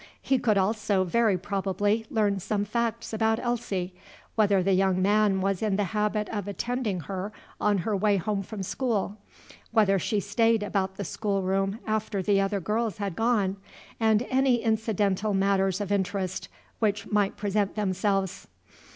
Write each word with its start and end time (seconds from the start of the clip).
He 0.19 0.39
could 0.39 0.57
also 0.57 1.03
very 1.03 1.37
probably 1.37 2.07
learn 2.09 2.39
some 2.39 2.65
facts 2.65 3.13
about 3.13 3.37
Elsie, 3.37 3.93
whether 4.33 4.63
the 4.63 4.73
young 4.73 4.99
man 4.99 5.41
was 5.41 5.61
in 5.61 5.75
the 5.75 5.83
habit 5.93 6.27
of 6.29 6.47
attending 6.47 7.01
her 7.01 7.31
on 7.59 7.77
her 7.85 7.95
way 7.95 8.17
home 8.17 8.41
from 8.41 8.63
school; 8.63 9.17
whether 9.69 9.99
she 9.99 10.19
stayed 10.19 10.63
about 10.63 10.95
the 10.95 11.05
schoolroom 11.05 11.77
after 11.85 12.23
the 12.23 12.41
other 12.41 12.59
girls 12.59 12.97
had 12.97 13.15
gone; 13.15 13.57
and 13.99 14.25
any 14.31 14.63
incidental 14.63 15.35
matters 15.35 15.79
of 15.79 15.91
interest 15.91 16.49
which 16.79 17.05
might 17.11 17.37
present 17.37 17.75
themselves. 17.75 18.47